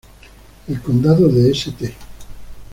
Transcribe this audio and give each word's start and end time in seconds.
El 0.67 0.81
condado 0.81 1.27
de 1.27 1.51
St. 1.51 1.93